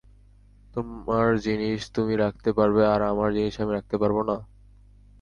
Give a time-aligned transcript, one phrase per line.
[0.73, 4.37] তোমার জিনিস তুমি রাখতে পারবে, আর আমার জিনিস আমি রাখতে পারব না?